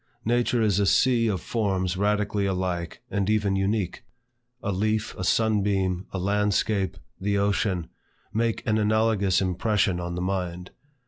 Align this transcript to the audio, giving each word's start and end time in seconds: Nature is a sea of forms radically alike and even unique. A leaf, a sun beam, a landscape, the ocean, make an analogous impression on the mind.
Nature 0.25 0.63
is 0.63 0.79
a 0.79 0.85
sea 0.87 1.27
of 1.27 1.39
forms 1.41 1.95
radically 1.95 2.47
alike 2.47 3.03
and 3.11 3.29
even 3.29 3.55
unique. 3.55 4.03
A 4.63 4.71
leaf, 4.71 5.13
a 5.15 5.23
sun 5.23 5.61
beam, 5.61 6.07
a 6.09 6.17
landscape, 6.17 6.97
the 7.19 7.37
ocean, 7.37 7.87
make 8.33 8.65
an 8.65 8.79
analogous 8.79 9.41
impression 9.41 9.99
on 9.99 10.15
the 10.15 10.19
mind. 10.23 10.71